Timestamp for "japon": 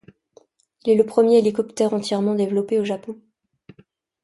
2.83-3.19